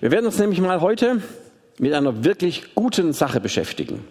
[0.00, 1.22] Wir werden uns nämlich mal heute
[1.78, 4.04] mit einer wirklich guten Sache beschäftigen,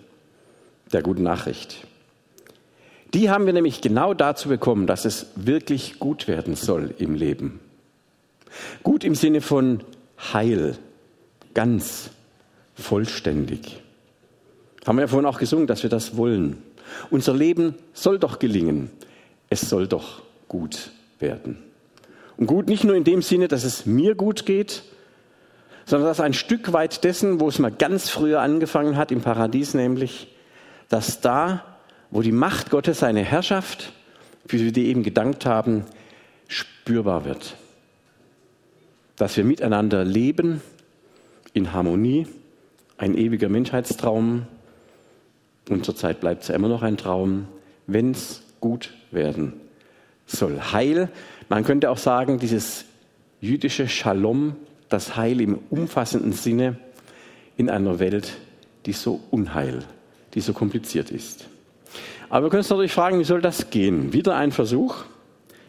[0.92, 1.88] der guten Nachricht.
[3.14, 7.62] Die haben wir nämlich genau dazu bekommen, dass es wirklich gut werden soll im Leben.
[8.84, 9.82] Gut im Sinne von
[10.34, 10.78] heil,
[11.54, 12.10] ganz,
[12.76, 13.82] vollständig.
[14.86, 16.62] Haben wir ja vorhin auch gesungen, dass wir das wollen.
[17.10, 18.90] Unser Leben soll doch gelingen.
[19.50, 21.64] Es soll doch gut werden.
[22.36, 24.84] Und gut nicht nur in dem Sinne, dass es mir gut geht,
[25.88, 29.74] sondern dass ein Stück weit dessen, wo es mal ganz früher angefangen hat, im Paradies
[29.74, 30.28] nämlich,
[30.90, 31.64] dass da,
[32.12, 33.94] wo die Macht Gottes seine Herrschaft,
[34.50, 35.86] wie wir die eben gedankt haben,
[36.50, 37.56] spürbar wird.
[39.16, 40.62] Dass wir miteinander leben
[41.54, 42.28] in Harmonie,
[42.98, 44.46] ein ewiger Menschheitstraum.
[45.70, 47.48] Und zurzeit bleibt es ja immer noch ein Traum,
[47.88, 49.54] wenn es gut werden
[50.26, 50.60] soll.
[50.74, 51.08] Heil,
[51.48, 52.84] man könnte auch sagen, dieses
[53.40, 54.58] jüdische Shalom,
[54.90, 56.78] das Heil im umfassenden Sinne
[57.58, 58.34] in einer Welt,
[58.86, 59.84] die so unheil,
[60.34, 61.48] die so kompliziert ist.
[62.30, 64.14] Aber wir können uns natürlich fragen, wie soll das gehen?
[64.14, 65.04] Wieder ein Versuch.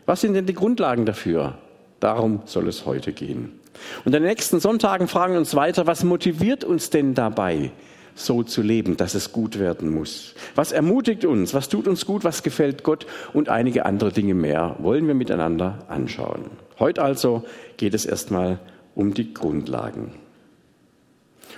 [0.06, 1.58] Was sind denn die Grundlagen dafür?
[2.00, 3.61] Darum soll es heute gehen.
[4.05, 7.70] Und in den nächsten Sonntagen fragen wir uns weiter, was motiviert uns denn dabei,
[8.14, 10.34] so zu leben, dass es gut werden muss?
[10.56, 11.55] Was ermutigt uns?
[11.55, 12.24] Was tut uns gut?
[12.24, 13.06] Was gefällt Gott?
[13.33, 16.46] Und einige andere Dinge mehr wollen wir miteinander anschauen.
[16.78, 17.44] Heute also
[17.77, 18.58] geht es erstmal um
[19.06, 20.12] die Grundlagen.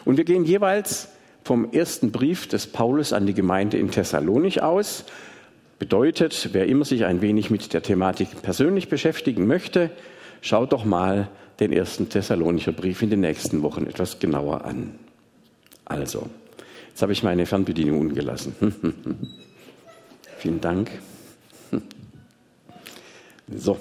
[0.05, 1.09] Und wir gehen jeweils
[1.43, 5.05] vom ersten Brief des Paulus an die Gemeinde in Thessalonich aus.
[5.79, 9.91] Bedeutet, wer immer sich ein wenig mit der Thematik persönlich beschäftigen möchte,
[10.43, 14.95] schaut doch mal den ersten Thessalonicher Brief in den nächsten Wochen etwas genauer an.
[15.87, 16.29] Also,
[16.89, 18.55] jetzt habe ich meine Fernbedienung ungelassen.
[20.39, 20.91] Vielen Dank.
[23.53, 23.79] So.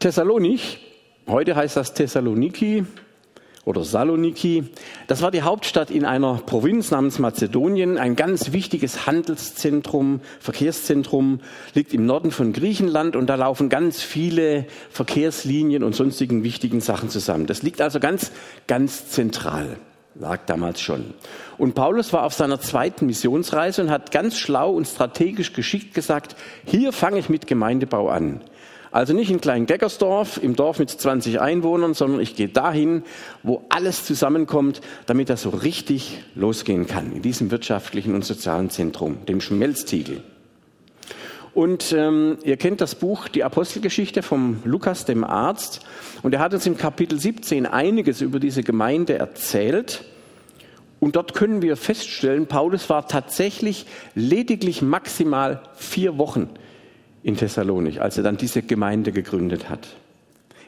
[0.00, 0.78] Thessalonich,
[1.28, 2.86] heute heißt das Thessaloniki
[3.66, 4.64] oder Saloniki,
[5.08, 11.40] das war die Hauptstadt in einer Provinz namens Mazedonien, ein ganz wichtiges Handelszentrum, Verkehrszentrum,
[11.74, 17.10] liegt im Norden von Griechenland und da laufen ganz viele Verkehrslinien und sonstigen wichtigen Sachen
[17.10, 17.46] zusammen.
[17.46, 18.32] Das liegt also ganz,
[18.66, 19.76] ganz zentral
[20.14, 21.14] lag damals schon.
[21.56, 26.36] Und Paulus war auf seiner zweiten Missionsreise und hat ganz schlau und strategisch geschickt gesagt,
[26.64, 28.40] hier fange ich mit Gemeindebau an.
[28.92, 33.04] Also nicht in Kleingeckersdorf, im Dorf mit 20 Einwohnern, sondern ich gehe dahin,
[33.44, 39.24] wo alles zusammenkommt, damit das so richtig losgehen kann, in diesem wirtschaftlichen und sozialen Zentrum,
[39.26, 40.22] dem Schmelztiegel.
[41.54, 45.80] Und ähm, ihr kennt das Buch Die Apostelgeschichte vom Lukas, dem Arzt.
[46.22, 50.04] Und er hat uns im Kapitel 17 einiges über diese Gemeinde erzählt.
[51.00, 56.50] Und dort können wir feststellen, Paulus war tatsächlich lediglich maximal vier Wochen
[57.22, 59.88] in Thessalonich, als er dann diese Gemeinde gegründet hat.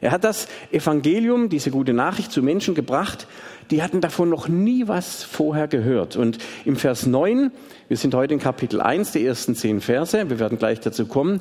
[0.00, 3.28] Er hat das Evangelium, diese gute Nachricht zu Menschen gebracht,
[3.70, 6.16] die hatten davon noch nie was vorher gehört.
[6.16, 7.52] Und im Vers 9,
[7.86, 11.40] wir sind heute in Kapitel 1, die ersten zehn Verse, wir werden gleich dazu kommen,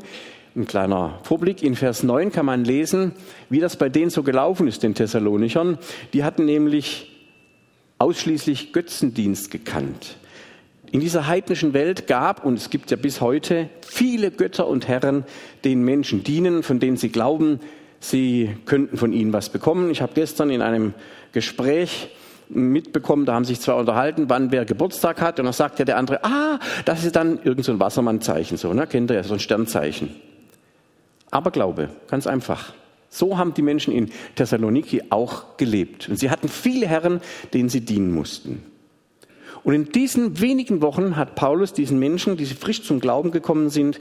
[0.55, 1.63] ein kleiner Vorblick.
[1.63, 3.13] In Vers 9 kann man lesen,
[3.49, 5.77] wie das bei denen so gelaufen ist, den Thessalonichern.
[6.13, 7.11] Die hatten nämlich
[7.97, 10.17] ausschließlich Götzendienst gekannt.
[10.91, 15.23] In dieser heidnischen Welt gab, und es gibt ja bis heute, viele Götter und Herren,
[15.63, 17.61] denen Menschen dienen, von denen sie glauben,
[18.01, 19.89] sie könnten von ihnen was bekommen.
[19.89, 20.93] Ich habe gestern in einem
[21.31, 22.09] Gespräch
[22.49, 25.95] mitbekommen, da haben sich zwei unterhalten, wann wer Geburtstag hat, und dann sagt ja der
[25.95, 28.85] andere, ah, das ist dann irgend so ein Wassermannzeichen, so, ne?
[28.85, 30.13] kennt ihr ja, so ein Sternzeichen.
[31.29, 32.73] Aber Glaube, ganz einfach.
[33.09, 36.09] So haben die Menschen in Thessaloniki auch gelebt.
[36.09, 37.21] Und sie hatten viele Herren,
[37.53, 38.70] denen sie dienen mussten.
[39.63, 43.99] Und in diesen wenigen Wochen hat Paulus diesen Menschen, die frisch zum Glauben gekommen sind,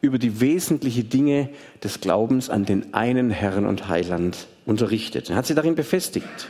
[0.00, 1.48] über die wesentlichen Dinge
[1.82, 5.30] des Glaubens an den einen Herrn und Heiland unterrichtet.
[5.30, 6.48] Er hat sie darin befestigt.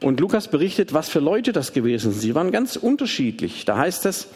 [0.00, 2.20] Und Lukas berichtet, was für Leute das gewesen sind.
[2.20, 3.64] Sie waren ganz unterschiedlich.
[3.64, 4.28] Da heißt es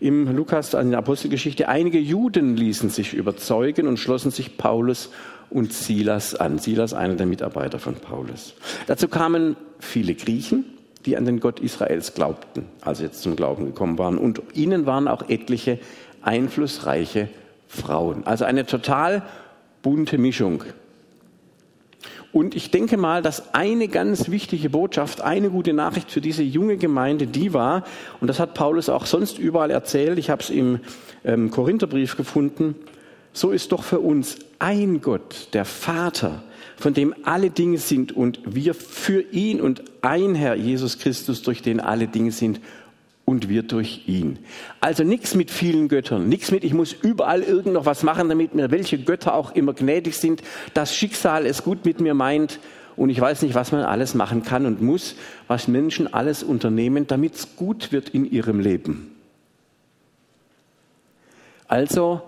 [0.00, 5.10] im Lukas an der Apostelgeschichte, einige Juden ließen sich überzeugen und schlossen sich Paulus
[5.50, 6.58] und Silas an.
[6.58, 8.54] Silas, einer der Mitarbeiter von Paulus.
[8.86, 10.64] Dazu kamen viele Griechen,
[11.06, 14.18] die an den Gott Israels glaubten, als sie jetzt zum Glauben gekommen waren.
[14.18, 15.78] Und ihnen waren auch etliche
[16.22, 17.28] einflussreiche
[17.68, 18.26] Frauen.
[18.26, 19.22] Also eine total
[19.82, 20.64] bunte Mischung.
[22.32, 26.76] Und ich denke mal, dass eine ganz wichtige Botschaft, eine gute Nachricht für diese junge
[26.76, 27.84] Gemeinde, die war,
[28.20, 30.80] und das hat Paulus auch sonst überall erzählt, ich habe es im
[31.24, 32.74] ähm, Korintherbrief gefunden,
[33.32, 36.42] so ist doch für uns ein Gott, der Vater,
[36.76, 41.62] von dem alle Dinge sind und wir für ihn und ein Herr Jesus Christus, durch
[41.62, 42.60] den alle Dinge sind
[43.24, 44.38] und wir durch ihn.
[44.80, 48.54] Also nichts mit vielen Göttern, nichts mit, ich muss überall irgend noch was machen, damit
[48.54, 50.42] mir welche Götter auch immer gnädig sind,
[50.74, 52.60] das Schicksal es gut mit mir meint
[52.96, 55.16] und ich weiß nicht, was man alles machen kann und muss,
[55.48, 59.12] was Menschen alles unternehmen, damit es gut wird in ihrem Leben.
[61.68, 62.22] Also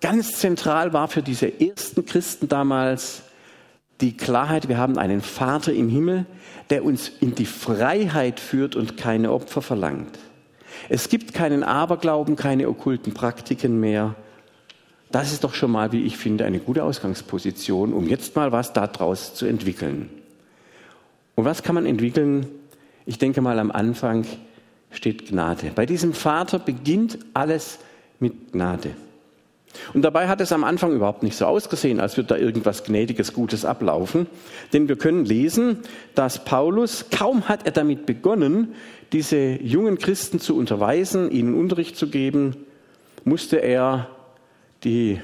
[0.00, 3.22] ganz zentral war für diese ersten Christen damals
[4.00, 6.26] die Klarheit, wir haben einen Vater im Himmel,
[6.70, 10.18] der uns in die Freiheit führt und keine Opfer verlangt.
[10.88, 14.14] Es gibt keinen Aberglauben, keine okkulten Praktiken mehr.
[15.10, 18.72] Das ist doch schon mal, wie ich finde, eine gute Ausgangsposition, um jetzt mal was
[18.72, 20.08] daraus zu entwickeln.
[21.34, 22.46] Und was kann man entwickeln?
[23.06, 24.24] Ich denke mal, am Anfang
[24.90, 25.72] steht Gnade.
[25.74, 27.78] Bei diesem Vater beginnt alles
[28.18, 28.90] mit Gnade.
[29.94, 33.32] Und dabei hat es am Anfang überhaupt nicht so ausgesehen, als würde da irgendwas Gnädiges,
[33.32, 34.26] Gutes ablaufen.
[34.72, 35.78] Denn wir können lesen,
[36.14, 38.74] dass Paulus, kaum hat er damit begonnen,
[39.12, 42.56] diese jungen Christen zu unterweisen, ihnen Unterricht zu geben,
[43.24, 44.08] musste er
[44.84, 45.20] die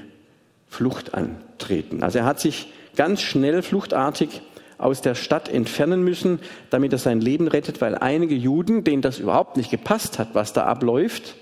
[0.68, 2.02] Flucht antreten.
[2.02, 4.42] Also er hat sich ganz schnell fluchtartig
[4.78, 6.40] aus der Stadt entfernen müssen,
[6.70, 10.52] damit er sein Leben rettet, weil einige Juden, denen das überhaupt nicht gepasst hat, was
[10.52, 11.36] da abläuft,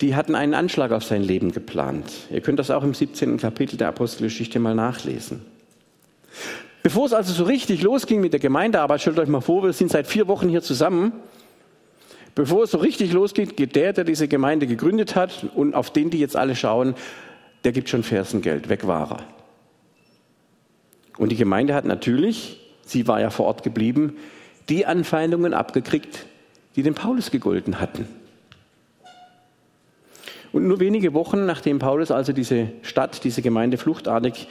[0.00, 2.10] die hatten einen Anschlag auf sein Leben geplant.
[2.30, 3.36] Ihr könnt das auch im 17.
[3.36, 5.42] Kapitel der Apostelgeschichte mal nachlesen.
[6.82, 9.90] Bevor es also so richtig losging mit der Gemeindearbeit, stellt euch mal vor, wir sind
[9.90, 11.12] seit vier Wochen hier zusammen.
[12.34, 16.08] Bevor es so richtig losgeht, geht der, der diese Gemeinde gegründet hat und auf den
[16.08, 16.94] die jetzt alle schauen,
[17.64, 19.18] der gibt schon Fersengeld, weg war er.
[21.18, 24.16] Und die Gemeinde hat natürlich, sie war ja vor Ort geblieben,
[24.70, 26.24] die Anfeindungen abgekriegt,
[26.76, 28.08] die dem Paulus gegolten hatten.
[30.52, 34.48] Und nur wenige Wochen nachdem Paulus also diese Stadt, diese Gemeinde fluchtartig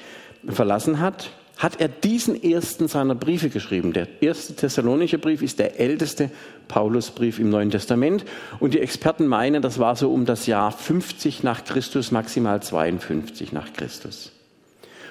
[0.48, 3.92] verlassen hat, hat er diesen ersten seiner Briefe geschrieben.
[3.92, 6.32] Der erste Thessalonische Brief ist der älteste
[6.70, 8.24] Paulusbrief im Neuen Testament.
[8.62, 13.52] Und die Experten meinen, das war so um das Jahr 50 nach Christus, maximal 52
[13.52, 14.32] nach Christus.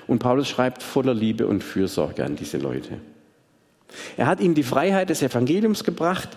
[0.06, 2.98] Und Paulus schreibt voller Liebe und Fürsorge an diese Leute.
[4.16, 6.30] Er hat ihnen die Freiheit des Evangeliums gebracht,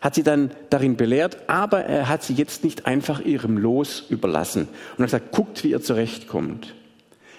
[0.00, 4.68] hat sie dann darin belehrt, aber er hat sie jetzt nicht einfach ihrem Los überlassen
[4.96, 6.74] und hat gesagt, guckt, wie ihr zurechtkommt.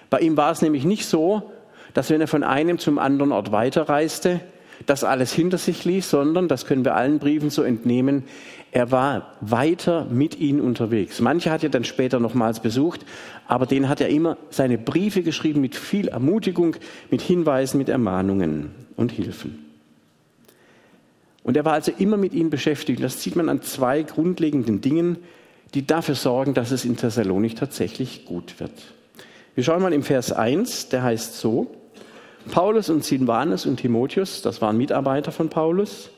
[0.10, 1.52] Bei ihm war es nämlich nicht so,
[1.94, 4.42] dass wenn er von einem zum anderen Ort weiterreiste,
[4.86, 8.24] das alles hinter sich ließ, sondern, das können wir allen Briefen so entnehmen,
[8.72, 11.20] er war weiter mit ihnen unterwegs.
[11.20, 13.06] Manche hat er dann später nochmals besucht,
[13.48, 16.78] aber den hat er immer seine Briefe geschrieben mit viel Ermutigung,
[17.10, 19.71] mit Hinweisen, mit Ermahnungen und Hilfen.
[21.44, 23.04] Und er war also immer mit ihnen beschäftigt.
[23.04, 25.18] Das sieht man an zwei grundlegenden Dingen,
[25.74, 28.72] die dafür sorgen, dass es in Thessalonik tatsächlich gut wird.
[29.56, 31.76] Wir schauen mal im Vers 1, der heißt so,
[32.52, 36.10] Paulus und Silvanus und Timotheus, das waren Mitarbeiter von Paulus,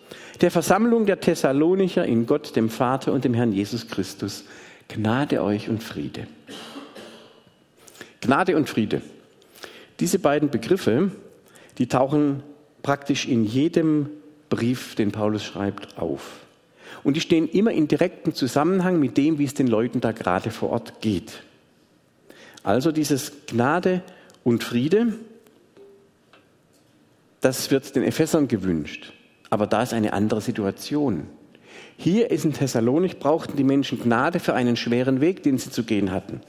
[0.41, 4.45] der Versammlung der Thessalonicher in Gott, dem Vater und dem Herrn Jesus Christus,
[4.87, 6.27] Gnade euch und Friede.
[8.21, 9.01] Gnade und Friede.
[9.99, 11.11] Diese beiden Begriffe,
[11.77, 12.43] die tauchen
[12.81, 14.09] praktisch in jedem
[14.55, 16.41] Brief, den Paulus schreibt, auf.
[17.03, 20.51] Und die stehen immer in direktem Zusammenhang mit dem, wie es den Leuten da gerade
[20.51, 21.41] vor Ort geht.
[22.61, 24.03] Also dieses Gnade
[24.43, 25.13] und Friede,
[27.41, 29.11] das wird den Ephesern gewünscht.
[29.49, 31.27] Aber da ist eine andere Situation.
[31.97, 35.83] Hier ist in Thessalonik brauchten die Menschen Gnade für einen schweren Weg, den sie zu
[35.83, 36.41] gehen hatten.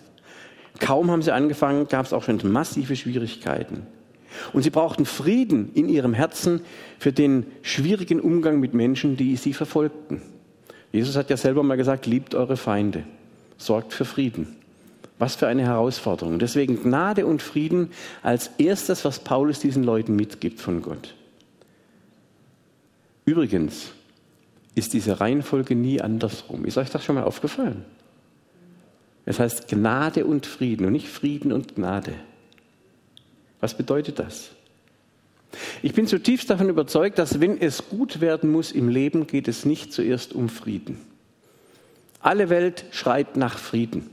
[0.79, 3.87] Kaum haben sie angefangen, gab es auch schon massive Schwierigkeiten.
[4.53, 6.61] Und sie brauchten Frieden in ihrem Herzen
[6.99, 10.23] für den schwierigen Umgang mit Menschen, die sie verfolgten.
[10.93, 13.05] Jesus hat ja selber mal gesagt, liebt eure Feinde,
[13.57, 14.57] sorgt für Frieden.
[15.19, 16.38] Was für eine Herausforderung.
[16.38, 17.91] Deswegen Gnade und Frieden
[18.23, 21.14] als erstes, was Paulus diesen Leuten mitgibt von Gott.
[23.25, 23.93] Übrigens
[24.75, 26.64] ist diese Reihenfolge nie andersrum.
[26.64, 27.85] Ist euch das schon mal aufgefallen?
[29.25, 32.14] Es heißt Gnade und Frieden und nicht Frieden und Gnade.
[33.64, 34.50] Was bedeutet das?
[35.80, 39.64] Ich bin zutiefst davon überzeugt, dass wenn es gut werden muss im Leben, geht es
[39.64, 41.00] nicht zuerst um Frieden.
[42.21, 44.11] Alle Welt schreit nach Frieden.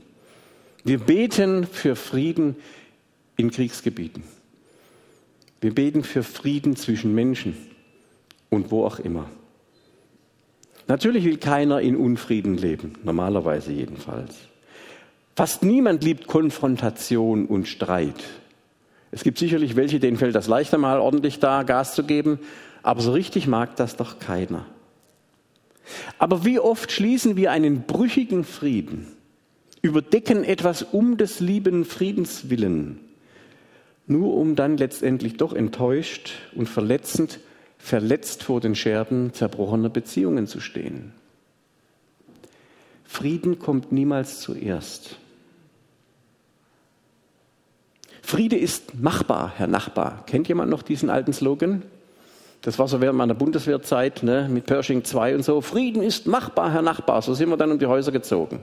[0.84, 2.56] Wir beten für Frieden
[3.36, 4.22] in Kriegsgebieten.
[5.60, 7.54] Wir beten für Frieden zwischen Menschen
[8.48, 9.28] und wo auch immer.
[10.88, 14.34] Natürlich will keiner in Unfrieden leben, normalerweise jedenfalls.
[15.36, 18.24] Fast niemand liebt Konfrontation und Streit.
[19.12, 22.40] Es gibt sicherlich welche, denen fällt das leichter mal ordentlich da Gas zu geben,
[22.82, 24.66] aber so richtig mag das doch keiner.
[26.18, 29.06] Aber wie oft schließen wir einen brüchigen Frieden,
[29.82, 33.00] überdecken etwas um des lieben Friedens willen,
[34.06, 37.40] nur um dann letztendlich doch enttäuscht und verletzend,
[37.78, 41.12] verletzt vor den Scherben zerbrochener Beziehungen zu stehen.
[43.04, 45.18] Frieden kommt niemals zuerst.
[48.22, 50.24] Friede ist machbar, Herr Nachbar.
[50.26, 51.82] Kennt jemand noch diesen alten Slogan?
[52.62, 55.60] Das war so während meiner Bundeswehrzeit ne, mit Pershing 2 und so.
[55.60, 57.20] Frieden ist machbar, Herr Nachbar.
[57.20, 58.60] So sind wir dann um die Häuser gezogen.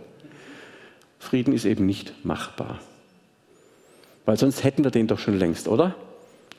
[1.20, 2.80] Frieden ist eben nicht machbar.
[4.26, 5.96] Weil sonst hätten wir den doch schon längst, oder?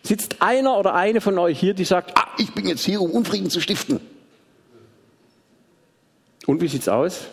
[0.03, 3.11] Sitzt einer oder eine von euch hier, die sagt, ah, ich bin jetzt hier, um
[3.11, 4.01] Unfrieden zu stiften.
[6.47, 7.27] Und wie sieht's aus?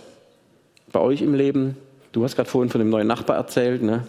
[0.91, 1.75] Bei euch im Leben?
[2.13, 4.07] Du hast gerade vorhin von dem neuen Nachbar erzählt, ne?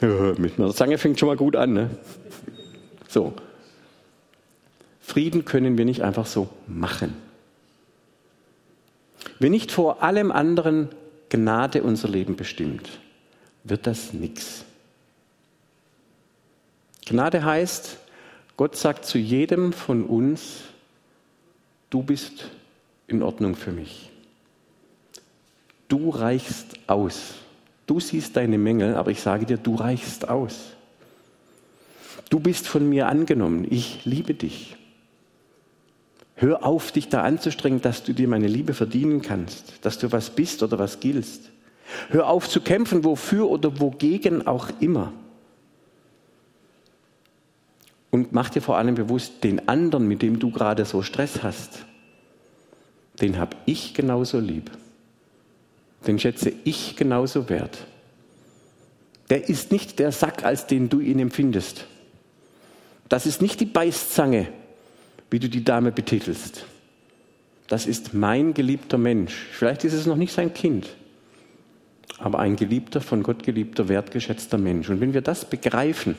[0.00, 1.90] Mit einer Zange fängt schon mal gut an, ne?
[3.08, 3.32] So.
[5.00, 7.14] Frieden können wir nicht einfach so machen.
[9.38, 10.88] Wenn nicht vor allem anderen
[11.28, 13.00] Gnade unser Leben bestimmt,
[13.62, 14.64] wird das nichts.
[17.06, 17.98] Gnade heißt,
[18.56, 20.62] Gott sagt zu jedem von uns,
[21.90, 22.50] du bist
[23.06, 24.10] in Ordnung für mich.
[25.88, 27.34] Du reichst aus.
[27.86, 30.72] Du siehst deine Mängel, aber ich sage dir, du reichst aus.
[32.30, 33.66] Du bist von mir angenommen.
[33.68, 34.76] Ich liebe dich.
[36.36, 40.30] Hör auf, dich da anzustrengen, dass du dir meine Liebe verdienen kannst, dass du was
[40.30, 41.50] bist oder was giltst.
[42.08, 45.12] Hör auf zu kämpfen, wofür oder wogegen auch immer.
[48.10, 51.84] Und mach dir vor allem bewusst, den anderen, mit dem du gerade so Stress hast,
[53.20, 54.70] den habe ich genauso lieb.
[56.06, 57.86] Den schätze ich genauso wert.
[59.30, 61.86] Der ist nicht der Sack, als den du ihn empfindest.
[63.08, 64.48] Das ist nicht die Beißzange,
[65.30, 66.66] wie du die Dame betitelst.
[67.68, 69.46] Das ist mein geliebter Mensch.
[69.52, 70.88] Vielleicht ist es noch nicht sein Kind,
[72.18, 74.90] aber ein geliebter, von Gott geliebter, wertgeschätzter Mensch.
[74.90, 76.16] Und wenn wir das begreifen,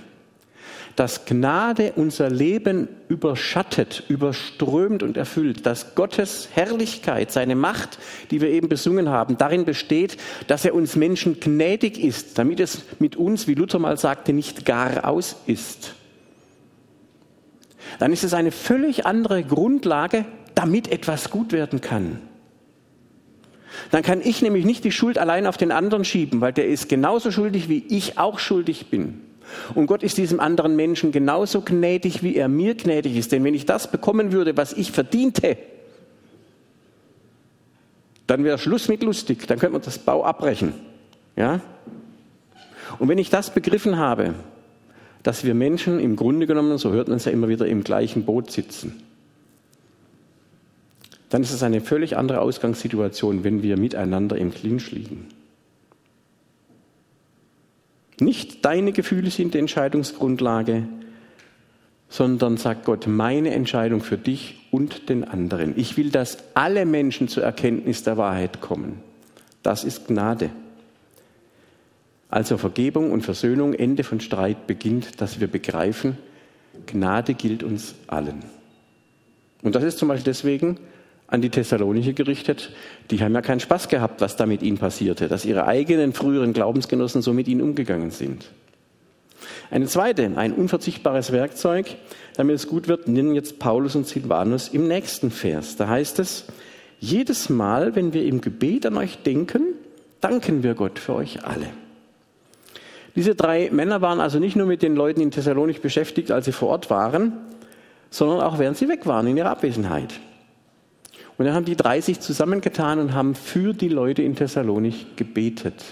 [0.95, 7.99] dass Gnade unser Leben überschattet, überströmt und erfüllt, dass Gottes Herrlichkeit, seine Macht,
[8.31, 12.83] die wir eben besungen haben, darin besteht, dass er uns Menschen gnädig ist, damit es
[12.99, 15.95] mit uns, wie Luther mal sagte, nicht gar aus ist
[17.99, 22.19] dann ist es eine völlig andere Grundlage, damit etwas gut werden kann.
[23.91, 26.87] Dann kann ich nämlich nicht die Schuld allein auf den anderen schieben, weil der ist
[26.87, 29.21] genauso schuldig, wie ich auch schuldig bin.
[29.73, 33.31] Und Gott ist diesem anderen Menschen genauso gnädig, wie er mir gnädig ist.
[33.31, 35.57] Denn wenn ich das bekommen würde, was ich verdiente,
[38.27, 40.73] dann wäre Schluss mit lustig, dann könnte man das Bau abbrechen.
[41.35, 41.61] Ja?
[42.99, 44.33] Und wenn ich das begriffen habe,
[45.23, 48.25] dass wir Menschen im Grunde genommen, so hört man es ja immer wieder, im gleichen
[48.25, 49.01] Boot sitzen.
[51.29, 55.27] Dann ist es eine völlig andere Ausgangssituation, wenn wir miteinander im Clinch liegen.
[58.19, 60.87] Nicht deine Gefühle sind die Entscheidungsgrundlage,
[62.07, 65.73] sondern sagt Gott, meine Entscheidung für dich und den anderen.
[65.77, 69.01] Ich will, dass alle Menschen zur Erkenntnis der Wahrheit kommen.
[69.63, 70.49] Das ist Gnade.
[72.29, 76.17] Also Vergebung und Versöhnung, Ende von Streit beginnt, dass wir begreifen,
[76.85, 78.43] Gnade gilt uns allen.
[79.61, 80.77] Und das ist zum Beispiel deswegen
[81.27, 82.71] an die Thessalonicher gerichtet.
[83.11, 86.53] Die haben ja keinen Spaß gehabt, was da mit ihnen passierte, dass ihre eigenen früheren
[86.53, 88.45] Glaubensgenossen so mit ihnen umgegangen sind.
[89.71, 91.87] Eine zweite, ein unverzichtbares Werkzeug,
[92.35, 95.75] damit es gut wird, nennen jetzt Paulus und Silvanus im nächsten Vers.
[95.75, 96.45] Da heißt es,
[96.99, 99.73] jedes Mal, wenn wir im Gebet an euch denken,
[100.21, 101.67] danken wir Gott für euch alle.
[103.15, 106.51] Diese drei Männer waren also nicht nur mit den Leuten in Thessalonich beschäftigt, als sie
[106.51, 107.33] vor Ort waren,
[108.09, 110.19] sondern auch während sie weg waren in ihrer Abwesenheit.
[111.37, 115.83] Und dann haben die drei sich zusammengetan und haben für die Leute in Thessalonich gebetet.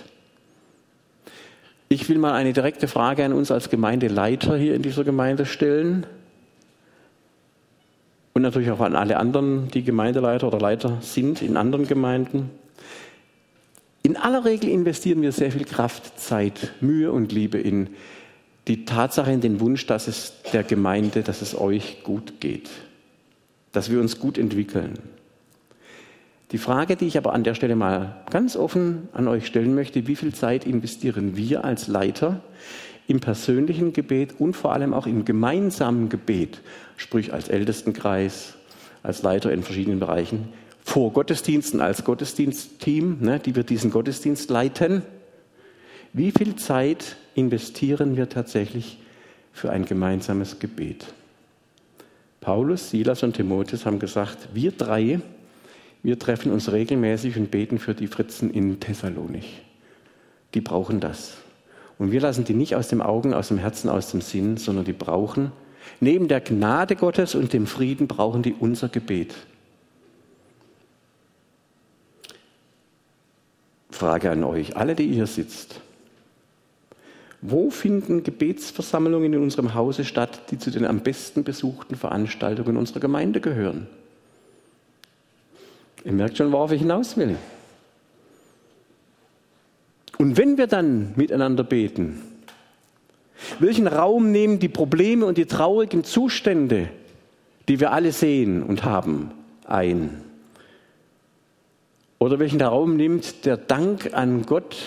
[1.90, 6.06] Ich will mal eine direkte Frage an uns als Gemeindeleiter hier in dieser Gemeinde stellen.
[8.34, 12.50] Und natürlich auch an alle anderen, die Gemeindeleiter oder Leiter sind in anderen Gemeinden.
[14.02, 17.90] In aller Regel investieren wir sehr viel Kraft, Zeit, Mühe und Liebe in
[18.68, 22.70] die Tatsache, in den Wunsch, dass es der Gemeinde, dass es euch gut geht,
[23.72, 25.00] dass wir uns gut entwickeln.
[26.54, 30.06] Die Frage, die ich aber an der Stelle mal ganz offen an euch stellen möchte,
[30.06, 32.42] wie viel Zeit investieren wir als Leiter
[33.08, 36.62] im persönlichen Gebet und vor allem auch im gemeinsamen Gebet,
[36.96, 38.54] sprich als Ältestenkreis,
[39.02, 40.50] als Leiter in verschiedenen Bereichen,
[40.84, 45.02] vor Gottesdiensten als Gottesdienstteam, ne, die wir diesen Gottesdienst leiten.
[46.14, 49.00] Wie viel Zeit investieren wir tatsächlich
[49.54, 51.08] für ein gemeinsames Gebet?
[52.42, 55.20] Paulus, Silas und Timotheus haben gesagt, wir drei,
[56.04, 59.64] wir treffen uns regelmäßig und beten für die Fritzen in Thessalonich.
[60.54, 61.38] Die brauchen das.
[61.98, 64.84] Und wir lassen die nicht aus dem Augen, aus dem Herzen, aus dem Sinn, sondern
[64.84, 65.54] die brauchen,
[66.02, 69.34] neben der Gnade Gottes und dem Frieden brauchen die unser Gebet.
[73.92, 75.80] Frage an euch, alle, die hier sitzt.
[77.42, 83.00] Wo finden Gebetsversammlungen in unserem Hause statt, die zu den am besten besuchten Veranstaltungen unserer
[83.00, 83.88] Gemeinde gehören?
[86.06, 87.38] Ihr merkt schon, worauf ich hinaus will.
[90.18, 92.22] Und wenn wir dann miteinander beten,
[93.60, 96.90] welchen Raum nehmen die Probleme und die traurigen Zustände,
[97.68, 99.32] die wir alle sehen und haben,
[99.66, 100.22] ein?
[102.20, 104.78] Oder welchen Raum nimmt der Dank an Gott,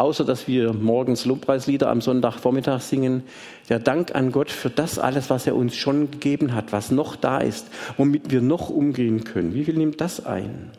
[0.00, 3.22] außer dass wir morgens Lobpreislieder am Sonntagvormittag singen,
[3.68, 7.16] der Dank an Gott für das alles, was er uns schon gegeben hat, was noch
[7.16, 7.66] da ist,
[7.98, 9.52] womit wir noch umgehen können.
[9.52, 10.70] Wie viel nimmt das ein?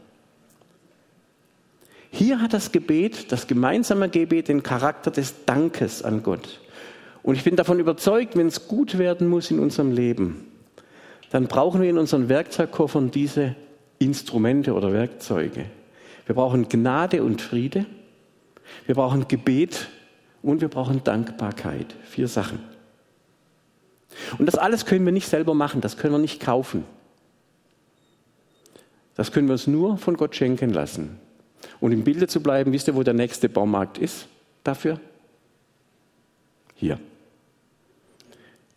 [2.10, 6.60] Hier hat das Gebet, das gemeinsame Gebet, den Charakter des Dankes an Gott.
[7.22, 10.48] Und ich bin davon überzeugt, wenn es gut werden muss in unserem Leben,
[11.30, 13.56] dann brauchen wir in unseren Werkzeugkoffern diese
[14.00, 15.66] Instrumente oder Werkzeuge.
[16.26, 17.86] Wir brauchen Gnade und Friede,
[18.86, 19.88] wir brauchen Gebet
[20.42, 21.96] und wir brauchen Dankbarkeit.
[22.06, 22.60] Vier Sachen.
[24.38, 26.84] Und das alles können wir nicht selber machen, das können wir nicht kaufen.
[29.16, 31.20] Das können wir uns nur von Gott schenken lassen.
[31.80, 34.28] Und im Bilde zu bleiben, wisst ihr, wo der nächste Baumarkt ist
[34.64, 35.00] dafür?
[36.76, 37.00] Hier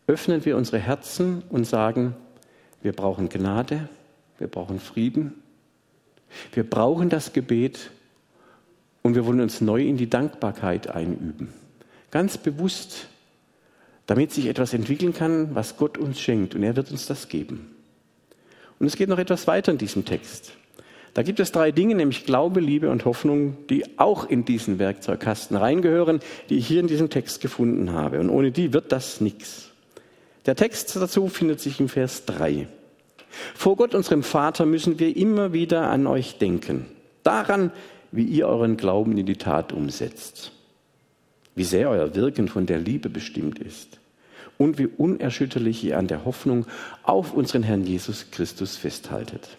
[0.07, 2.15] öffnen wir unsere Herzen und sagen,
[2.83, 3.89] wir brauchen Gnade,
[4.39, 5.43] wir brauchen Frieden,
[6.53, 7.91] wir brauchen das Gebet
[9.05, 11.53] und wir wollen uns neu in die Dankbarkeit einüben.
[12.11, 13.09] Ganz bewusst,
[14.07, 17.71] damit sich etwas entwickeln kann, was Gott uns schenkt und er wird uns das geben.
[18.79, 20.53] Und es geht noch etwas weiter in diesem Text.
[21.13, 25.57] Da gibt es drei Dinge, nämlich Glaube, Liebe und Hoffnung, die auch in diesen Werkzeugkasten
[25.57, 28.19] reingehören, die ich hier in diesem Text gefunden habe.
[28.19, 29.71] Und ohne die wird das nichts.
[30.47, 32.69] Der Text dazu findet sich im Vers 3.
[33.55, 36.87] Vor Gott, unserem Vater, müssen wir immer wieder an euch denken.
[37.23, 37.71] Daran,
[38.15, 40.53] wie ihr euren Glauben in die Tat umsetzt.
[41.57, 43.99] Wie sehr euer Wirken von der Liebe bestimmt ist.
[44.57, 46.67] Und wie unerschütterlich ihr an der Hoffnung
[47.03, 49.57] auf unseren Herrn Jesus Christus festhaltet.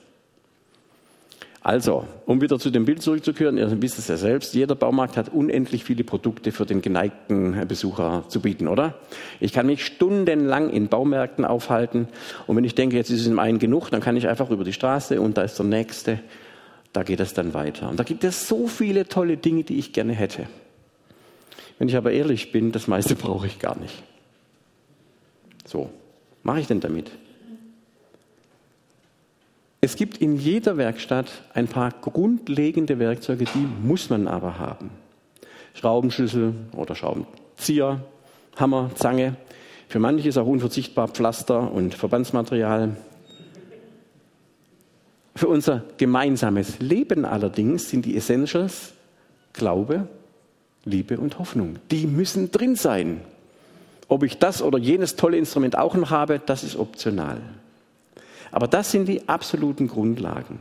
[1.65, 5.29] Also, um wieder zu dem Bild zurückzukehren, ihr wisst es ja selbst, jeder Baumarkt hat
[5.29, 8.99] unendlich viele Produkte für den geneigten Besucher zu bieten, oder?
[9.39, 12.07] Ich kann mich stundenlang in Baumärkten aufhalten
[12.45, 14.63] und wenn ich denke, jetzt ist es im einen genug, dann kann ich einfach über
[14.63, 16.19] die Straße und da ist der nächste,
[16.95, 17.89] da geht es dann weiter.
[17.89, 20.47] Und da gibt es so viele tolle Dinge, die ich gerne hätte.
[21.77, 24.01] Wenn ich aber ehrlich bin, das meiste brauche ich gar nicht.
[25.65, 25.89] So,
[26.43, 27.11] mache ich denn damit?
[29.81, 34.89] Es gibt in jeder Werkstatt ein paar grundlegende Werkzeuge, die muss man aber haben.
[35.73, 38.05] Schraubenschlüssel oder Schraubenzieher,
[38.55, 39.35] Hammer, Zange.
[39.89, 42.95] Für manche ist auch unverzichtbar Pflaster und Verbandsmaterial.
[45.35, 48.93] Für unser gemeinsames Leben allerdings sind die Essentials
[49.51, 50.07] Glaube,
[50.85, 51.75] Liebe und Hoffnung.
[51.91, 53.21] Die müssen drin sein.
[54.07, 57.41] Ob ich das oder jenes tolle Instrument auch noch habe, das ist optional.
[58.51, 60.59] Aber das sind die absoluten Grundlagen.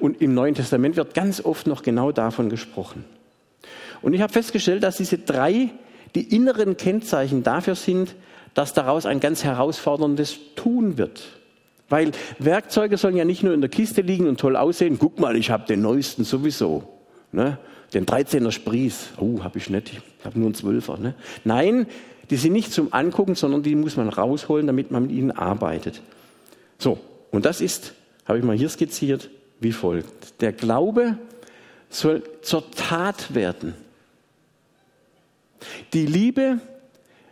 [0.00, 3.04] Und im Neuen Testament wird ganz oft noch genau davon gesprochen.
[4.02, 5.70] Und ich habe festgestellt, dass diese drei
[6.14, 8.14] die inneren Kennzeichen dafür sind,
[8.54, 11.37] dass daraus ein ganz herausforderndes Tun wird.
[11.88, 14.98] Weil Werkzeuge sollen ja nicht nur in der Kiste liegen und toll aussehen.
[14.98, 16.82] Guck mal, ich habe den neuesten sowieso.
[17.32, 17.58] Ne?
[17.94, 19.08] Den 13er Spries.
[19.18, 19.92] Oh, habe ich nicht.
[20.18, 20.98] Ich habe nur einen 12er.
[20.98, 21.14] Ne?
[21.44, 21.86] Nein,
[22.30, 26.02] die sind nicht zum Angucken, sondern die muss man rausholen, damit man mit ihnen arbeitet.
[26.78, 26.98] So,
[27.30, 27.94] und das ist,
[28.26, 30.40] habe ich mal hier skizziert, wie folgt.
[30.42, 31.16] Der Glaube
[31.88, 33.74] soll zur Tat werden.
[35.94, 36.60] Die Liebe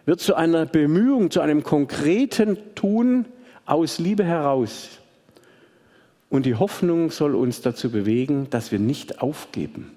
[0.07, 3.27] wird zu einer Bemühung, zu einem konkreten Tun
[3.67, 4.89] aus Liebe heraus.
[6.29, 9.93] Und die Hoffnung soll uns dazu bewegen, dass wir nicht aufgeben,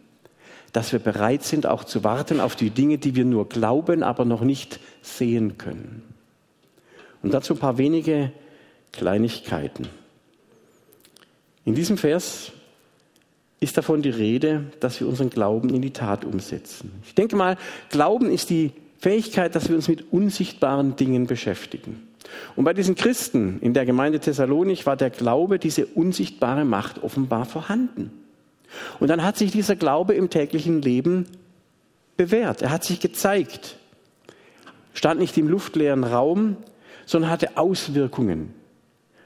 [0.74, 4.26] dass wir bereit sind, auch zu warten auf die Dinge, die wir nur glauben, aber
[4.26, 6.04] noch nicht sehen können.
[7.24, 8.32] Und dazu ein paar wenige
[8.92, 9.88] Kleinigkeiten.
[11.66, 12.52] In diesem Vers
[13.60, 16.92] ist davon die Rede, dass wir unseren Glauben in die Tat umsetzen.
[17.04, 17.58] Ich denke mal,
[17.90, 22.09] Glauben ist die Fähigkeit, dass wir uns mit unsichtbaren Dingen beschäftigen.
[22.56, 27.46] Und bei diesen Christen in der Gemeinde Thessalonich war der Glaube, diese unsichtbare Macht offenbar
[27.46, 28.12] vorhanden.
[29.00, 31.26] Und dann hat sich dieser Glaube im täglichen Leben
[32.18, 32.62] bewährt.
[32.62, 33.78] Er hat sich gezeigt.
[34.94, 36.58] Stand nicht im luftleeren Raum,
[37.06, 38.54] sondern hatte Auswirkungen.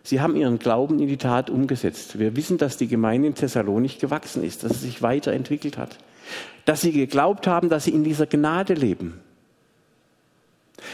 [0.04, 2.20] Sie haben ihren Glauben in die Tat umgesetzt.
[2.20, 5.98] Wir wissen, dass die Gemeinde in Thessalonik gewachsen ist, dass sie sich weiterentwickelt hat,
[6.66, 9.20] dass sie geglaubt haben, dass sie in dieser Gnade leben,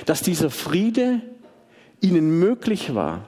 [0.06, 1.22] dass dieser Friede
[2.01, 3.27] ihnen möglich war,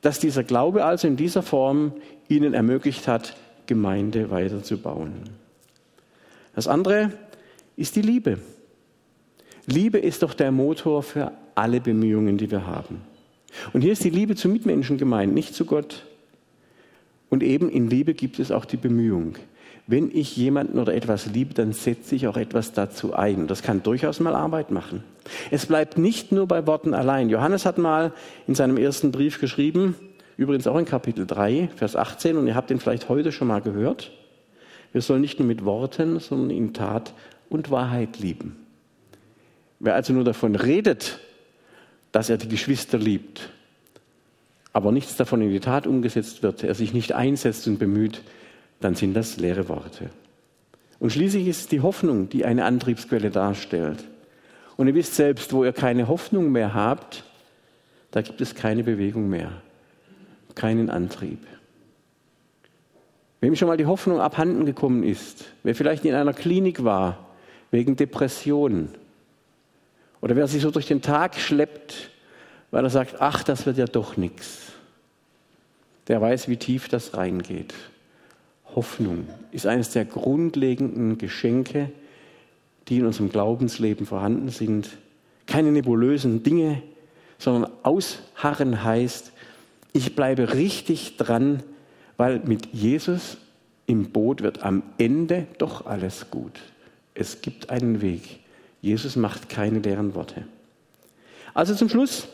[0.00, 1.92] dass dieser Glaube also in dieser Form
[2.28, 5.12] ihnen ermöglicht hat, Gemeinde weiterzubauen.
[6.54, 7.12] Das andere
[7.76, 8.38] ist die Liebe.
[9.66, 13.00] Liebe ist doch der Motor für alle Bemühungen, die wir haben.
[13.72, 16.06] Und hier ist die Liebe zu Mitmenschen gemeint, nicht zu Gott.
[17.30, 19.36] Und eben in Liebe gibt es auch die Bemühung.
[19.86, 23.48] Wenn ich jemanden oder etwas liebe, dann setze ich auch etwas dazu ein.
[23.48, 25.02] Das kann durchaus mal Arbeit machen.
[25.50, 27.30] Es bleibt nicht nur bei Worten allein.
[27.30, 28.12] Johannes hat mal
[28.46, 29.96] in seinem ersten Brief geschrieben,
[30.36, 33.60] übrigens auch in Kapitel 3, Vers 18, und ihr habt ihn vielleicht heute schon mal
[33.60, 34.12] gehört.
[34.92, 37.12] Wir sollen nicht nur mit Worten, sondern in Tat
[37.48, 38.56] und Wahrheit lieben.
[39.80, 41.18] Wer also nur davon redet,
[42.12, 43.50] dass er die Geschwister liebt,
[44.72, 48.22] aber nichts davon in die Tat umgesetzt wird, er sich nicht einsetzt und bemüht,
[48.84, 50.10] dann sind das leere Worte.
[50.98, 54.04] Und schließlich ist es die Hoffnung, die eine Antriebsquelle darstellt.
[54.76, 57.24] Und ihr wisst selbst, wo ihr keine Hoffnung mehr habt,
[58.12, 59.50] da gibt es keine Bewegung mehr,
[60.54, 61.40] keinen Antrieb.
[63.40, 67.26] Wem schon mal die Hoffnung abhanden gekommen ist, wer vielleicht in einer Klinik war
[67.72, 68.90] wegen Depressionen
[70.20, 72.10] oder wer sich so durch den Tag schleppt,
[72.70, 74.72] weil er sagt, ach, das wird ja doch nichts,
[76.06, 77.74] der weiß, wie tief das reingeht.
[78.74, 81.90] Hoffnung ist eines der grundlegenden Geschenke,
[82.88, 84.90] die in unserem Glaubensleben vorhanden sind.
[85.46, 86.82] Keine nebulösen Dinge,
[87.38, 89.32] sondern ausharren heißt,
[89.92, 91.62] ich bleibe richtig dran
[92.22, 93.36] weil mit Jesus
[93.86, 96.60] im Boot wird am Ende doch alles gut.
[97.14, 98.38] Es gibt einen Weg.
[98.80, 100.44] Jesus macht keine leeren Worte.
[101.52, 102.28] Also zum Schluss,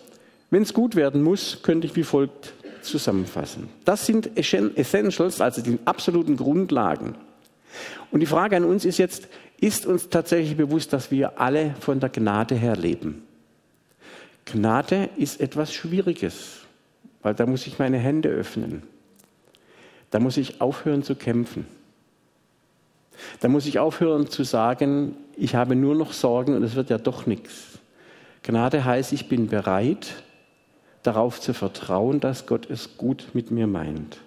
[0.51, 2.53] wenn es gut werden muss, könnte ich wie folgt
[2.89, 3.69] zusammenfassen.
[3.85, 7.15] Das sind Essentials, also die absoluten Grundlagen.
[8.11, 9.29] Und die Frage an uns ist jetzt,
[9.61, 13.23] ist uns tatsächlich bewusst, dass wir alle von der Gnade her leben?
[14.45, 16.61] Gnade ist etwas Schwieriges,
[17.23, 18.83] weil da muss ich meine Hände öffnen.
[20.11, 21.67] Da muss ich aufhören zu kämpfen.
[23.41, 26.99] Da muss ich aufhören zu sagen, ich habe nur noch Sorgen und es wird ja
[26.99, 27.79] doch nichts.
[28.43, 30.15] Gnade heißt, ich bin bereit,
[31.03, 34.19] darauf zu vertrauen, dass Gott es gut mit mir meint.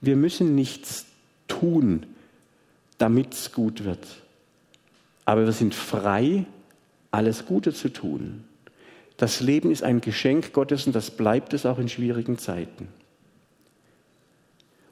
[0.00, 1.06] Wir müssen nichts
[1.46, 2.06] tun,
[2.98, 4.06] damit es gut wird.
[5.24, 6.44] Aber wir sind frei,
[7.10, 8.44] alles Gute zu tun.
[9.16, 12.88] Das Leben ist ein Geschenk Gottes und das bleibt es auch in schwierigen Zeiten.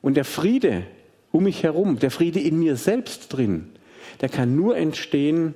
[0.02, 0.84] Und der Friede
[1.32, 3.68] um mich herum, der Friede in mir selbst drin,
[4.20, 5.54] der kann nur entstehen,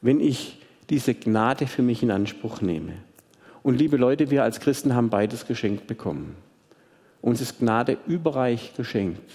[0.00, 2.94] wenn ich diese Gnade für mich in Anspruch nehme.
[3.62, 6.36] Und liebe Leute, wir als Christen haben beides geschenkt bekommen.
[7.20, 9.30] Uns ist Gnade überreich geschenkt.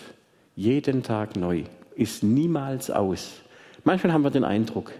[0.56, 1.64] Jeden Tag neu.
[1.96, 3.34] Ist niemals aus.
[3.84, 4.92] Manchmal haben wir den Eindruck.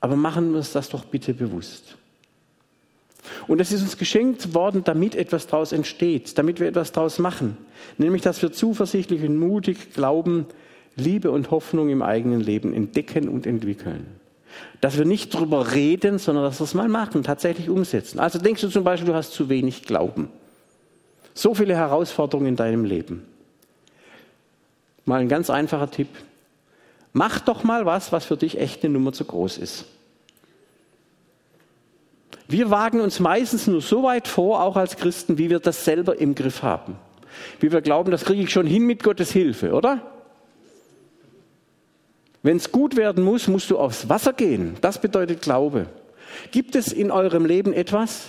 [0.00, 1.96] Aber machen wir uns das doch bitte bewusst.
[3.46, 7.58] Und es ist uns geschenkt worden, damit etwas daraus entsteht, damit wir etwas daraus machen.
[7.98, 10.46] Nämlich, dass wir zuversichtlich und mutig glauben,
[10.96, 14.06] Liebe und Hoffnung im eigenen Leben entdecken und entwickeln.
[14.80, 18.18] Dass wir nicht drüber reden, sondern dass wir es mal machen, tatsächlich umsetzen.
[18.18, 20.30] Also denkst du zum Beispiel, du hast zu wenig Glauben.
[21.34, 23.26] So viele Herausforderungen in deinem Leben.
[25.04, 26.08] Mal ein ganz einfacher Tipp.
[27.12, 29.86] Mach doch mal was, was für dich echt eine Nummer zu groß ist.
[32.46, 36.18] Wir wagen uns meistens nur so weit vor, auch als Christen, wie wir das selber
[36.18, 36.96] im Griff haben.
[37.60, 40.00] Wie wir glauben, das kriege ich schon hin mit Gottes Hilfe, oder?
[42.42, 44.76] Wenn es gut werden muss, musst du aufs Wasser gehen.
[44.80, 45.86] Das bedeutet Glaube.
[46.52, 48.26] Gibt es in eurem Leben etwas,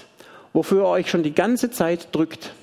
[0.54, 2.54] wofür ihr euch schon die ganze Zeit drückt?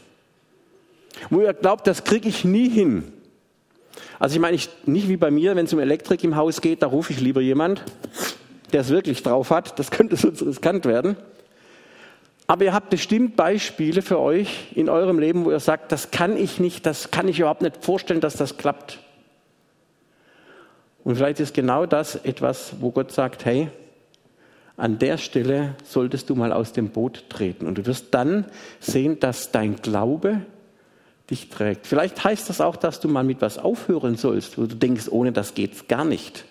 [1.30, 3.12] Wo ihr glaubt, das kriege ich nie hin?
[4.18, 6.82] Also ich meine, ich, nicht wie bei mir, wenn es um Elektrik im Haus geht,
[6.82, 7.82] da rufe ich lieber jemand,
[8.72, 9.78] der es wirklich drauf hat.
[9.78, 11.16] Das könnte sonst riskant werden.
[12.46, 16.36] Aber ihr habt bestimmt Beispiele für euch in eurem Leben, wo ihr sagt, das kann
[16.36, 19.00] ich nicht, das kann ich überhaupt nicht vorstellen, dass das klappt.
[21.06, 23.68] Und vielleicht ist genau das etwas, wo Gott sagt, hey,
[24.76, 27.68] an der Stelle solltest du mal aus dem Boot treten.
[27.68, 28.44] Und du wirst dann
[28.80, 30.40] sehen, dass dein Glaube
[31.30, 31.86] dich trägt.
[31.86, 35.30] Vielleicht heißt das auch, dass du mal mit was aufhören sollst, wo du denkst, ohne
[35.30, 36.44] das geht's gar nicht.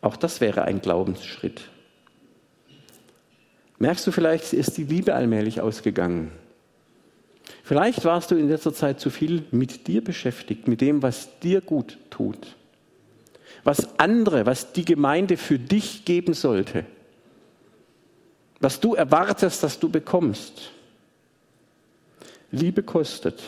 [0.00, 1.68] Auch das wäre ein Glaubensschritt.
[3.78, 6.32] Merkst du vielleicht, ist die Liebe allmählich ausgegangen?
[7.72, 11.62] Vielleicht warst du in letzter Zeit zu viel mit dir beschäftigt, mit dem, was dir
[11.62, 12.54] gut tut.
[13.64, 16.84] Was andere, was die Gemeinde für dich geben sollte.
[18.60, 20.70] Was du erwartest, dass du bekommst.
[22.50, 23.42] Liebe kostet.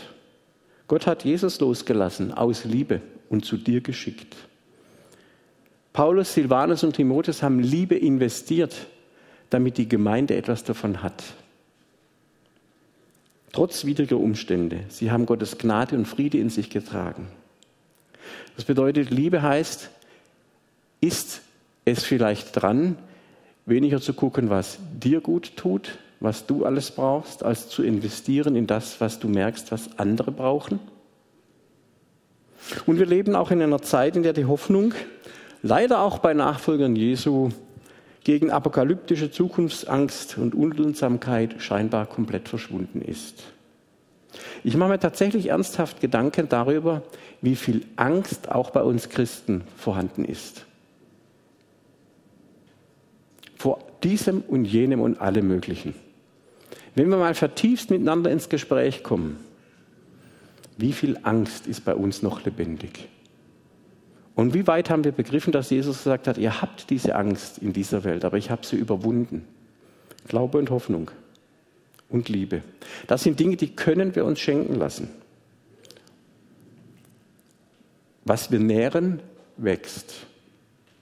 [0.89, 4.37] Gott hat Jesus losgelassen aus Liebe und zu dir geschickt.
[5.93, 8.87] Paulus, Silvanus und Timotheus haben Liebe investiert
[9.51, 11.23] damit die Gemeinde etwas davon hat.
[13.55, 14.81] Trotz widriger Umstände.
[14.89, 17.29] Sie haben Gottes Gnade und Friede in sich getragen.
[18.57, 19.91] Das bedeutet, Liebe heißt,
[21.01, 21.41] ist
[21.85, 22.99] es vielleicht dran,
[23.65, 28.67] weniger zu gucken, was dir gut tut, was du alles brauchst, als zu investieren in
[28.67, 30.81] das, was du merkst, was andere brauchen?
[32.87, 34.95] Und wir leben auch in einer Zeit, in der die Hoffnung,
[35.63, 37.51] leider auch bei Nachfolgern Jesu,
[38.25, 43.45] gegen apokalyptische Zukunftsangst und Unduldsamkeit scheinbar komplett verschwunden ist.
[44.65, 47.03] Ich mache mir tatsächlich ernsthaft Gedanken darüber,
[47.43, 50.65] wie viel Angst auch bei uns Christen vorhanden ist.
[53.57, 55.95] Vor diesem und jenem und allem Möglichen.
[56.95, 59.39] Wenn wir mal vertieft miteinander ins Gespräch kommen,
[60.77, 63.09] wie viel Angst ist bei uns noch lebendig?
[64.35, 67.73] Und wie weit haben wir begriffen, dass Jesus gesagt hat, ihr habt diese Angst in
[67.73, 69.47] dieser Welt, aber ich habe sie überwunden.
[70.27, 71.11] Glaube und Hoffnung
[72.09, 72.63] und Liebe.
[73.07, 75.09] Das sind Dinge, die können wir uns schenken lassen.
[78.25, 79.21] Was wir nähren,
[79.57, 80.15] wächst.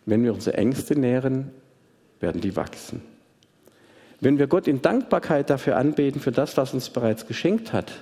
[0.04, 1.50] Wenn wir unsere Ängste nähren,
[2.20, 3.02] werden die wachsen.
[4.20, 7.92] Wenn wir Gott in Dankbarkeit dafür anbeten, für das, was uns bereits geschenkt hat,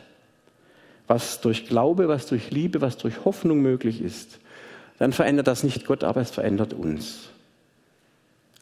[1.07, 4.38] was durch Glaube, was durch Liebe, was durch Hoffnung möglich ist,
[5.01, 7.31] dann verändert das nicht Gott, aber es verändert uns.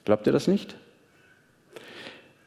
[0.05, 0.77] Glaubt ihr das nicht?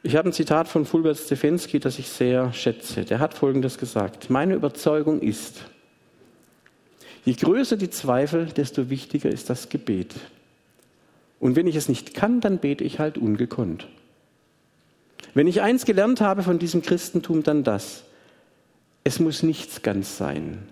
[0.02, 3.04] Ich habe ein Zitat von Fulbert Stefensky, das ich sehr schätze.
[3.04, 4.30] Der hat Folgendes gesagt.
[4.30, 5.66] Meine Überzeugung ist,
[7.26, 10.16] je größer die Zweifel, desto wichtiger ist das Gebet.
[11.42, 13.88] Und wenn ich es nicht kann, dann bete ich halt ungekonnt.
[15.34, 18.06] Wenn ich eins gelernt habe von diesem Christentum, dann das.
[19.04, 20.70] Es muss nichts ganz sein.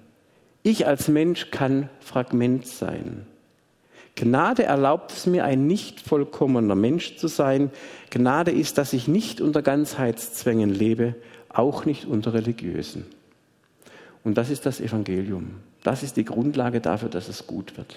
[0.64, 3.26] Ich als Mensch kann Fragment sein.
[4.16, 7.72] Gnade erlaubt es mir, ein nicht vollkommener Mensch zu sein.
[8.10, 11.16] Gnade ist, dass ich nicht unter Ganzheitszwängen lebe,
[11.48, 13.06] auch nicht unter religiösen.
[14.26, 15.52] Und das ist das Evangelium.
[15.84, 17.96] Das ist die Grundlage dafür, dass es gut wird.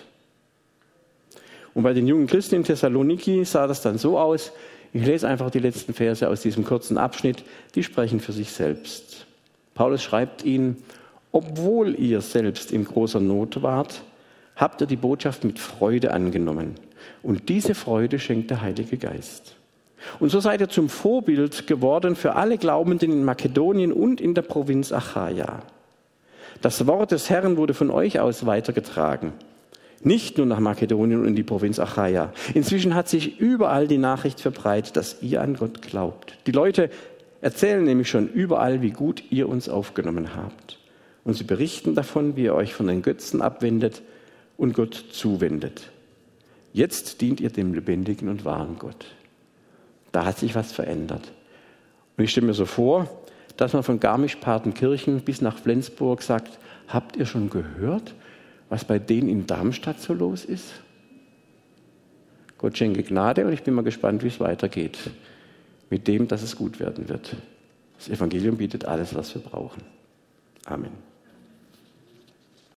[1.74, 4.52] Und bei den jungen Christen in Thessaloniki sah das dann so aus,
[4.92, 7.44] ich lese einfach die letzten Verse aus diesem kurzen Abschnitt,
[7.74, 9.26] die sprechen für sich selbst.
[9.74, 10.76] Paulus schreibt ihnen,
[11.32, 14.02] obwohl ihr selbst in großer Not wart,
[14.54, 16.74] habt ihr die Botschaft mit Freude angenommen.
[17.22, 19.56] Und diese Freude schenkt der Heilige Geist.
[20.20, 24.42] Und so seid ihr zum Vorbild geworden für alle Glaubenden in Makedonien und in der
[24.42, 25.62] Provinz Achaia.
[26.60, 29.32] Das Wort des Herrn wurde von euch aus weitergetragen.
[30.04, 32.32] Nicht nur nach Makedonien und in die Provinz Achaia.
[32.54, 36.36] Inzwischen hat sich überall die Nachricht verbreitet, dass ihr an Gott glaubt.
[36.46, 36.90] Die Leute
[37.40, 40.78] erzählen nämlich schon überall, wie gut ihr uns aufgenommen habt.
[41.24, 44.02] Und sie berichten davon, wie ihr euch von den Götzen abwendet
[44.56, 45.90] und Gott zuwendet.
[46.72, 49.06] Jetzt dient ihr dem lebendigen und wahren Gott.
[50.10, 51.32] Da hat sich was verändert.
[52.16, 53.08] Und ich stelle mir so vor,
[53.56, 56.58] dass man von Garmisch-Partenkirchen bis nach Flensburg sagt,
[56.88, 58.14] habt ihr schon gehört,
[58.68, 60.72] was bei denen in Darmstadt so los ist?
[62.58, 64.98] Gott schenke Gnade und ich bin mal gespannt, wie es weitergeht.
[65.90, 67.36] Mit dem, dass es gut werden wird.
[67.98, 69.82] Das Evangelium bietet alles, was wir brauchen.
[70.64, 71.11] Amen.